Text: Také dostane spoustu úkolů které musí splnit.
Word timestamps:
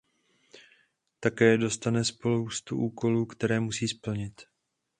Také 1.19 1.57
dostane 1.57 2.03
spoustu 2.05 2.77
úkolů 2.77 3.25
které 3.25 3.59
musí 3.59 3.87
splnit. 3.87 4.41